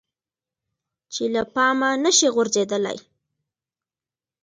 [1.13, 2.97] چې له پامه نشي غورځیدلی.